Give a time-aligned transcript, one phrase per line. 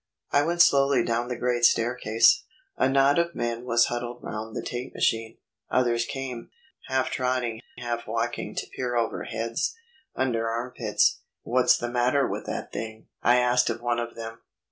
[0.31, 2.43] I went slowly down the great staircase.
[2.75, 5.37] A knot of men was huddled round the tape machine;
[5.69, 6.49] others came,
[6.87, 9.75] half trotting, half walking, to peer over heads,
[10.15, 11.19] under arm pits.
[11.43, 14.39] "What's the matter with that thing?" I asked of one of them.